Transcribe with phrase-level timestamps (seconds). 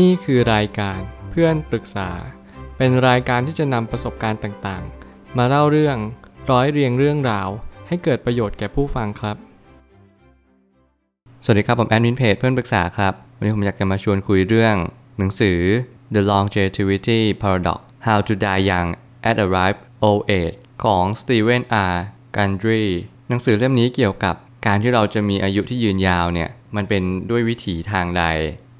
[0.00, 2.10] นี่คือรายการเพื่อนปรึกษา
[2.76, 5.96] เป็นรายการที่จะนำประสบการณ์ต่างๆ มาเล่าเรื่อง
[6.50, 7.48] ร้อยเรียงเรื่องราว
[7.88, 9.36] ให้เกิดประโยชน์แก่ผู้ฟังครับ
[11.44, 14.76] สวัสดีครับ ผมแอดมินเพจเพื่อนปรึกษาครับ วันนี้ผมอยากจะมาชวนคุยเรื่อง
[15.18, 15.58] หนังสือ
[16.14, 18.88] The Longevity Paradox How to Die Young
[19.28, 21.96] at a Ripe Old Age ของ Stephen R.
[22.36, 22.86] Gundry
[23.28, 24.34] หนังสือเล่มนี้เกี่ยวกับ
[24.66, 28.24] การที่เราจะมีอายุที่ยืนยาวเนี่ยมันเป็นด้วยวิถีทางใด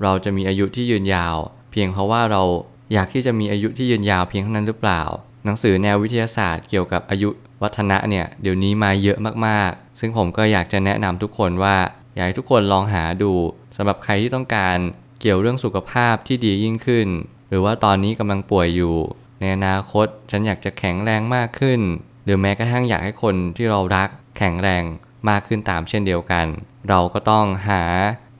[0.02, 1.36] เราจะมีอายุที่ยืนยาว
[1.72, 2.42] เพียงเพราะว่าเรา
[2.92, 5.02] อยากที่จะมีอายุที่ยืนยาวเพียงเท่านั้นหรือเปล่า
[5.44, 7.28] หนังสือแนววิทยาศาสตร์เกี่ยวกับอายุ
[7.62, 11.76] วัฒนะเนี่ยเดี๋ยวนี้มาเยอะมากๆ ซึ่งผมก็อยากจะแนะนำทุกคนว่า
[12.14, 13.32] อยากให้ทุกคนลองหาดู
[13.76, 14.76] สำหรับใครที่ต้องการ
[15.20, 17.08] เกี่ยวเรื่องสุขภาพที่ดียิ่งขึ้น
[17.48, 18.96] หรือว่าตอนนี้กำลังป่วยอยู่
[19.40, 21.80] ในอนาคตฉันอยากจะแข็งแรงมากขึ้น
[22.24, 24.08] หรือแม้กระทั่งอยากให้คนที่เรารัก
[24.38, 24.82] แข็งแรง
[25.28, 26.46] มากขึ้นตามเช่นเดียวกัน
[26.88, 27.82] เราก็ต้องหา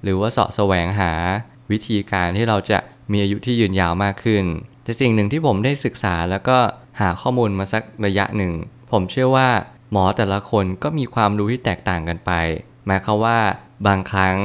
[0.03, 1.13] หรือว่าเสาะแสวงหา
[1.73, 2.79] วิธีการที่เราจะ
[3.13, 4.45] มีอายุที่ยืนยาวมากขึ้น
[4.85, 6.59] แต่สิ่งหนึ่งที่ผมได้ศึกษาแล้วก็
[7.01, 8.53] หาข้อมูลมาสักระยะหนึ่ง
[8.91, 9.49] ผมเชื่อว่า
[9.93, 12.33] หมอแต่ละคนก็มีความรู้ที่แตกต่างกันไป
[12.87, 13.39] หมายความว่า
[13.87, 14.37] บางครั้ง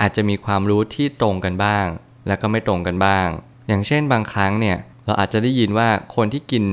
[0.00, 1.86] อาจจะมีความรู้ที่ตรงกันบ้าง
[2.26, 3.26] แล้วก็ไม่ตรงกันบ้าง
[3.68, 6.64] อย่างเช่นบางครั้งเนี่ยเราอาจจะได้ยินว่าคนที่กิน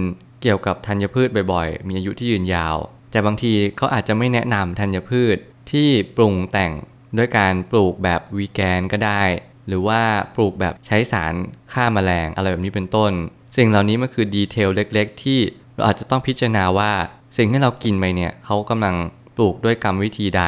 [0.42, 2.76] เกี่ยวกับธัญพืชบ่อยๆ มีอายุที่ยืนยาว
[3.12, 5.38] แต่บางทีเขาอาจจะไม่แนะนำธัญพืช
[5.72, 6.72] ที่ปรุงแต่ง
[7.18, 9.22] ด้วยการปลูกแบบวีแกนก็ได้
[9.68, 10.02] หรือว่า
[10.36, 11.34] ปลูกแบบใช้สาร
[11.74, 13.12] ฆ่ามาแมลงอะไรแบบนี้เป็นต้น
[13.58, 15.40] สิ่งเหล่านี้มันคือดีเทลเล็ก ๆ ที่
[15.76, 16.92] เราอาจจะต้องพิจารณาว่า
[17.38, 18.96] สิ่งที่เรากินไปเนี่ยเขากำลัง
[19.36, 20.44] ปลูกด้วยกรรมวิธีใด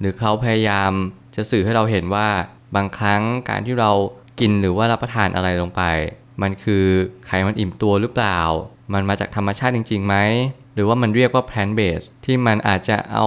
[0.00, 0.92] หรือเขาพยายาม
[1.36, 2.28] จะสื่อให้เราเห็นว่า
[2.76, 3.90] บางครั้งการที่เรา
[4.40, 5.82] กินหรือว่ารับประทานอะไรลงไป
[6.42, 6.84] มันคือ
[7.26, 8.40] ไขมันอิ่มตัวหรือเปล่า
[8.92, 10.16] มันมาจากธรรมชาติจริงๆไหม
[10.74, 13.26] หรือว่ามันเรียกว่า plant based ที่มันอาจจะเอา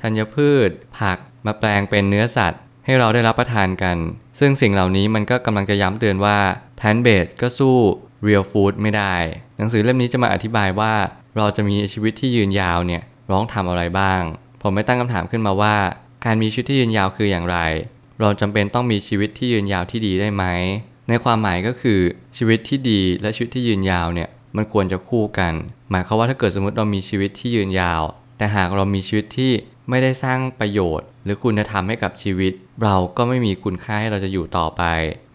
[0.00, 3.96] ธัญพืช ผักมาแปลงเป็นเนื้อสัตว์ ให้เราได้รับประทานกัน
[4.38, 6.38] ซึ่งสิ่งเหล่านี้มันก็กำลังจะย้ำเตือนว่า
[6.78, 7.76] plant based ก็สู้
[8.26, 9.14] real food ไม่ได้
[9.56, 10.92] หนังสือเล่มนี้จะมาอธิบายว่า
[11.36, 14.22] เราจะมีชีวิตที่ยืนยาวเนี่ยร้องทำอะไรบ้าง
[14.62, 15.76] ผมไม่ตั้งคำถามขึ้นมาว่า
[16.24, 17.58] การมีชีวิตที่ยืนยาวคืออย่างไร
[18.20, 20.44] เราจำเป็นต้องมีชีวิตที่ยืนยาวที่ดีได้ไหม
[21.08, 22.00] ในความหมายก็คือ
[22.36, 25.52] ชีวิตที่ดีและชีวิตที่ยืนยาวเนี่ยมันควรจะคู่กัน
[25.90, 28.02] หมายความว่าถ้าเกิดสมมติเรามีชีวิตที่ยืนยาว
[28.38, 29.52] แต่หากเรามีชีวิตที่
[29.88, 34.82] ไม่ได้สร้างประโยชน์ หรือคุณธรรมให้กับชีวิต เราก็ไม่มีคุณค่าให้เราจะอยู่ต่อไป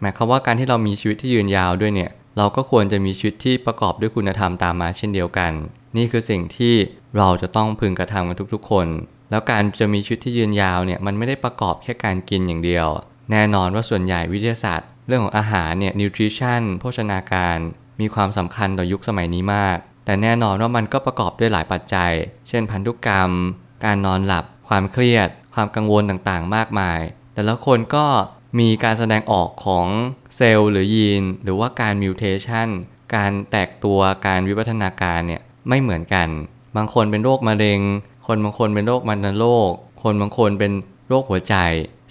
[0.01, 5.51] หมายความว่าการที่เรามีชีวิตที่ยืนยาวด้วยเนี่ย เราก็ควรจะมีชีวิตที่ประกอบด้วยคุณธรรมตามมาเช่นเดียวกัน
[5.97, 6.75] นี่คือสิ่งที่
[7.17, 8.87] เราจะต้องพึงกระทำกันทุกๆ คน
[9.29, 12.87] แล้วการจะมีชีวิตที่ยืนยาวเนี่ยมันไม่ได้ประกอบแค่การกินอย่างเดียว
[13.31, 17.57] แน่นอนว่าส่วนใหญ่วิทยาศาสตร์ เรื่องของอาหารเนี่ย nutrition โภชนาการ
[18.01, 22.11] มีความสำคัญต่อยุคสมัยนี้มาก แต่แน่นอนว่ามันก็ประกอบด้วยหลายปัจจัย
[22.49, 23.31] เช่น พันธุกรรม
[23.85, 26.99] การนอนหลับ ความเครียด ความกังวลต่างๆ มากมาย
[27.33, 28.05] แต่ละคนก็
[28.59, 29.87] มีการแสดงออกของ
[30.35, 32.69] เซลล์หรือยีน หรือว่าการ mutation
[33.15, 36.29] การแตกตัวการวิวัฒนาการเนี่ยไม่เหมือนกัน
[36.75, 37.81] บางคนเป็นโรคมะเร็ง
[38.27, 39.71] คนบางคนเป็นโรคมันโรค
[40.03, 40.71] คนบางคนเป็น
[41.07, 41.55] โรคหัวใจ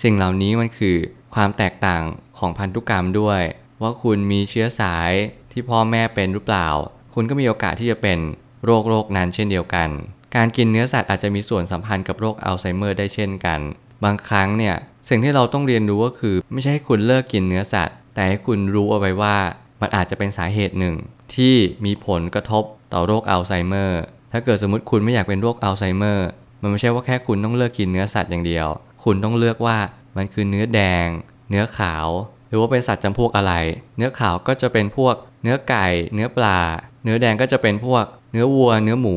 [0.02, 0.96] สิ่งเหล่านี้มันคือ
[1.34, 2.02] ความแตกต่าง
[2.38, 3.40] ของพันธุกรรมด้วย
[3.82, 5.12] ว่าคุณมีเชื้อสาย
[5.52, 6.68] ที่พ่อแม่เป็นหรือเปล่า
[7.14, 8.18] คุณก็มีโอกาสที่จะเป็น
[8.64, 9.88] โรคโรคนั้นเช่นเดียวกัน
[10.36, 13.60] การกินเนื้อสัตว์อาจจะมีส่วนสัมพันธ์กับโรคอัลไซเมอร์ได้เช่นกัน
[14.04, 14.74] บางครั้งเนี่ย
[15.08, 19.36] สิ่งที่เราต้องเรียนรู้ก็คือ ไม่ใช่ให้คุณเลิกกินเนื้อสัตว์ แต่ให้คุณรู้เอาไว้ว่า
[19.80, 20.94] มันอาจจะเป็นสาเหตุหนึ่ง
[21.34, 24.00] ที่มีผลกระทบต่อโรคอัลไซเมอร์
[24.32, 26.26] ถ้าเกิดสมมติคุณไม่อยากเป็นโรคอัลไซเมอร์
[26.62, 28.66] มันไม่ใช่ว่าแค่คุณต้องเลิกกินเนื้อสัตว์อย่างเดียว
[29.04, 29.76] คุณต้องเลือกว่า
[30.16, 31.06] มันคือเนื้อแดง
[31.50, 32.08] เนื้อขาว
[32.48, 33.52] หรือว่าเป็นสัตว์จำพวกอะไร
[33.96, 36.60] เนื้อขาวก็จะเป็นพวก เนื้อไก่ เนื้อปลา
[37.04, 39.16] เนื้อแดงก็จะเป็นพวก เนื้อวัว เนื้อหมู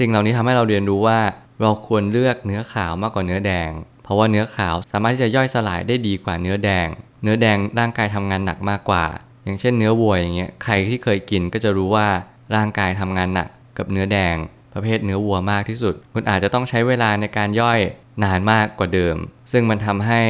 [0.00, 1.18] สิ่งเหล่านี้ทำให้เราเรียนรู้ว่า
[1.60, 3.70] เราควรเลือกเนื้อขาวมากกว่าเนื้อแดง
[4.02, 6.86] เพราะว่าเนื้อขาวสามารถที่จะย่อยสลายได้ดีกว่าเนื้อแดง
[7.22, 9.04] เนื้อแดงร่างกายทำงานหนักมากกว่า
[9.44, 12.08] อย่างเช่นเนื้อวัวอย่างเงี้ยใครที่เคยกินก็จะรู้ว่า
[12.56, 14.36] ร่างกายทำงานหนักกับเนื้อแดง
[14.74, 17.80] ประเภทเนื้อวัวมากที่สุด คุณอาจจะต้องใช้เวลาในการย่อย
[18.24, 19.16] นานมากกว่าเดิม
[19.52, 20.22] ซึ่งมันทำให้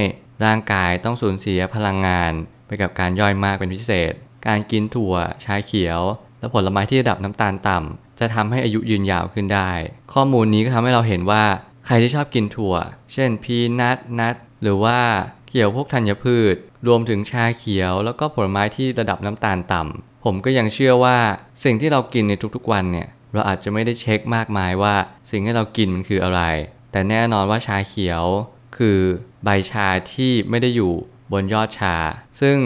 [0.44, 2.32] ร่างกายต้องสูญเสียพลังงาน
[2.66, 4.12] ไปกับการย่อยมากเป็นพิเศษ
[4.47, 5.15] การกินถั่ว
[5.45, 6.00] ชาเขียว
[6.39, 9.71] และผลไม้ที่ระดับน้ำตาลต่ำ จะทำให้อายุยืนยาวขึ้นได้
[10.13, 11.45] ข้อมูลนี้ก็ทำให้เราเห็นว่า
[11.87, 12.75] ใครที่ชอบกินถั่ว
[13.13, 14.99] เช่นพีนัทนัทหรือว่า
[15.51, 16.55] เกี่ยวพวกธัญพืช
[16.87, 21.19] รวมถึงชาเขียว แล้วก็ผลไม้ที่ระดับน้ำตาลต่ำผมก็ยังเชื่อว่า
[21.65, 24.95] สิ่งที่เรากินในทุกๆวันเนี่ยเราอาจจะไม่ได้เช็คมากมายว่า
[25.31, 26.43] สิ่งที่เรากินมันคืออะไร
[26.93, 28.25] แต่แน่นอนว่าชาเขียว
[28.77, 28.99] คือ
[29.45, 30.93] ใบชาที่ไม่ได้อยู่
[31.33, 31.97] บนยอดชา
[32.41, 32.59] ซึ่ง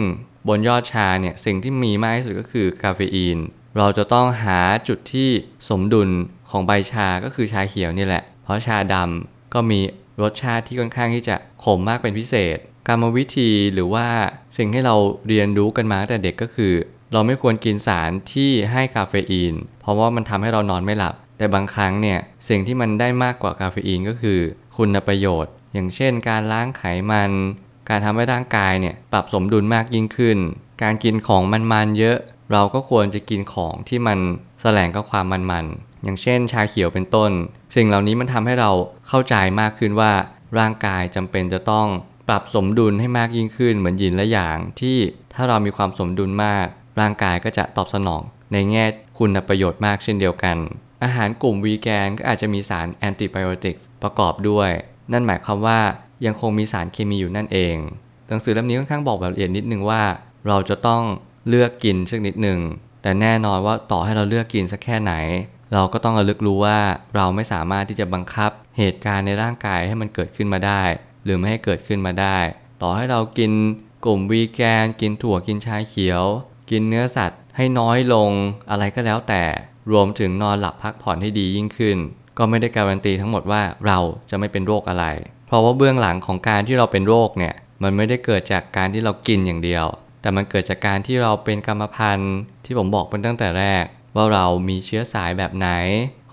[0.47, 3.37] บนยอดชาเนี่ยสิ่งที่มีมากที่สุดก็คือคาเฟอีน
[3.77, 5.29] เราจะต้องหาจุดที่
[5.69, 6.09] สมดุล
[6.49, 9.79] ของใบชาก็คือชาเขียวนี่แหละ เพราะชาดำก็มี
[10.21, 12.57] รสชาติที่ค่อนข้างที่จะขมมากเป็นพิเศษ
[12.87, 14.07] กรรมวิธีหรือว่า
[14.57, 14.95] สิ่งที่เรา
[15.27, 16.73] เรียนรู้กันมาตั้งแต่เด็กก็คือ
[17.13, 22.19] เราไม่ควรกินสารที่ให้คาเฟอีน เพราะว่ามันทำให้เรานอนไม่หลับ แต่บางครั้งเนี่ย
[22.49, 24.39] สิ่งที่มันได้มากกว่าคาเฟอีนก็คือ
[24.77, 27.31] คุณประโยชน์ อย่างเช่น การล้างไขมัน
[27.89, 30.37] การทำให้ร่างกายเนี่ยปรับสมดุลมากยิ่งขึ้น
[30.83, 32.17] การกินของมันๆเยอะ
[32.51, 34.19] เราก็ควรจะกินของที่มัน
[34.61, 37.31] แสลงกับความมันๆ อย่างเช่นชาเขียวเป็นต้น
[37.75, 38.71] สิ่งเหล่านี้มันทำให้เรา
[39.07, 40.11] เข้าใจมากขึ้นว่า
[40.59, 41.87] ร่างกายจำเป็นจะต้อง
[42.27, 44.97] ปรับสมดุลให้มากยิ่งขึ้นเหมือนหยินและหยางที่
[45.33, 46.65] ถ้าเรามีความสมดุลมาก
[46.99, 48.21] ร่างกายก็จะตอบสนอง
[48.53, 48.85] ในแง่
[49.19, 50.57] คุณประโยชน์มากเช่นเดียวกัน
[51.03, 54.69] อาหารกลุ่มวีแกนก็อาจจะมีสารแอนติไบโอติกประกอบด้วย
[55.11, 55.79] นั่นหมายความว่า
[56.25, 57.75] ยังคงมีสารเคมีอยู่นั่นเอง
[58.27, 60.01] หนังสือเล่มนี้ค่อนข้างบอกแบบละเอียดนิดนึงว่า
[60.47, 61.03] เราจะต้อง
[61.49, 62.59] เลือกกินสักนิดหนึ่ง
[63.01, 65.13] แต่แน่นอนว่าต่อให้เราเลือกกินสักแค่ไหน
[65.73, 66.79] เราก็ต้องระลึกรู้ว่า
[67.15, 70.83] เราไม่สามารถที่จะบังคับเหตุการณ์ในร่างกายให้มันเกิดขึ้นมาได้
[71.23, 72.37] หรือไม่ให้เกิดขึ้นมาได้
[72.81, 73.51] ต่อให้เรากิน
[74.05, 76.23] กลุ่มวีแกน กินถั่วกินชาเขียว
[76.71, 78.31] กินเนื้อสัตว์ให้น้อยลง
[78.69, 79.43] อะไรก็แล้วแต่
[79.91, 81.97] รวมถึงนอนหลับพักผ่อนให้ดียิ่งขึ้น
[82.37, 83.99] ก็ไม่ได้การันตีทั้งหมดว่าเรา
[84.29, 85.05] จะไม่เป็นโรคอะไร
[85.47, 87.53] เพราะว่าเบื้องหลังของการที่เราเป็นโรคเนี่ย
[87.83, 89.85] มันไม่ได้เกิดจากการที่เรากินอย่างเดียว
[90.25, 92.35] แต่มันเกิดจากการที่เราเป็นกรรมพันธุ์
[92.65, 93.83] ที่ผมบอกเป็นตั้งแต่แรก
[94.15, 95.69] ว่าเรามีเชื้อสายแบบไหน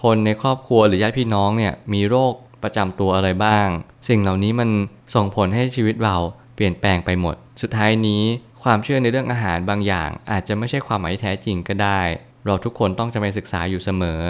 [0.03, 3.69] คนในครอบครัวหรือญาติพี่น้องเนี่ยมีโรคประจำตัวอะไรบ้าง
[4.09, 4.71] สิ่งเหล่านี้มัน
[5.15, 6.17] ส่งผลให้ชีวิตเรา
[6.55, 8.23] เปลี่ยนแปลงไปหมด สุดท้ายนี้
[8.62, 12.00] ความเชื่อในเรื่องอาหารบางอย่าง อาจจะไม่ใช่ความหมายที่แท้จริงก็ได้
[12.47, 14.23] เราทุกคนต้องจะไปศึกษาอยู่เสมอ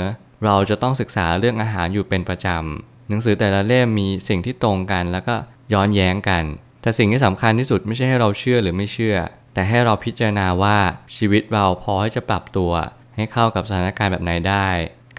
[0.45, 5.35] เราจะต้องศึกษาเรื่องอาหารอยู่เป็นประจำหนังสือแต่ละเล่มมีสิ่งที่ตรงกัน แล้วก็
[5.73, 6.45] ย้อนแย้งกัน
[6.83, 9.17] แต่สิ่งที่สำคัญที่สุดไม่ใช่ให้เราเชื่อหรือไม่เชื่อ
[9.53, 10.77] แต่ให้เราพิจารณาว่า
[11.17, 12.73] ชีวิตเราพอที่จะปรับตัว
[13.17, 14.69] ให้เข้ากับสถานการณ์แบบไหนได้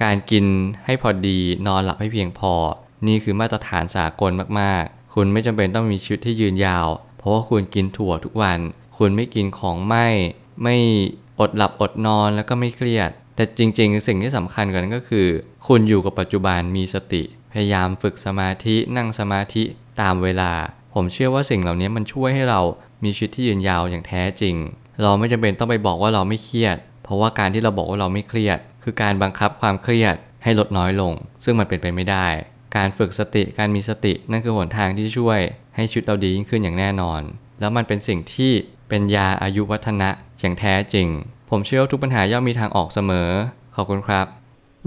[0.03, 0.45] การกิน
[0.85, 2.53] ให้พอดีนอนหลับให้เพียงพอ
[3.07, 6.87] นี่คือมาตรฐานสากลมากๆ คุณไม่จำเป็นต้องมีชีวิตที่ยืนยาว
[7.17, 8.59] เพราะว่าคุณกินถั่วทุกวัน
[8.97, 10.07] คุณไม่กินของไหม้
[10.63, 10.75] ไม่
[11.39, 15.27] อดหลับอดนอนแล้วก็ไม่เครียด แต่จริงๆ สิ่งที่สำคัญกว่านั้นก็คือ
[15.67, 19.63] คุณอยู่กับปัจจุบันมีสติ พยายามฝึกสมาธินั่งสมาธิ
[20.01, 20.51] ตามเวลา
[20.93, 22.61] ผมเชื่อว่าสิ่งเหล่านี้มันช่วยให้เรา
[23.03, 24.55] มีชีวิตที่ยืนยาวอย่างแท้จริง
[25.01, 31.13] เราไม่จำเป็นต้องไปบอกว่าเราไม่เครียด เพราะว่าการที่เราบอกว่าเราไม่เครียด คือการบังคับความเครียดให้ลดน้อยลง
[31.43, 32.27] ซึ่งมันเป็นไปไม่ได้
[32.75, 35.39] การฝึกสติการมีสตินั่นคือหนทางที่ช่วย
[35.75, 37.21] ให้ชีวิตเราดียิ่งขึ้นอย่างแน่นอน
[37.59, 38.51] แล้วมันเป็นสิ่งที่
[38.89, 40.09] เป็นยาอายุวัฒนะ
[40.39, 41.07] อย่างแท้จริง
[41.49, 43.29] ผมเชื่อว่าทุกปัญหาย่อมมีทางออกเสมอ
[43.75, 44.25] ขอบคุณครับ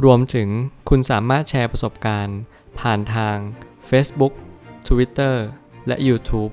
[0.04, 0.48] รวมถึง
[0.88, 2.38] คุณสามารถแชร์ประสบการณ์
[2.78, 3.36] ผ่านทาง
[3.90, 4.32] Facebook
[4.88, 5.34] Twitter
[5.86, 6.52] และ YouTube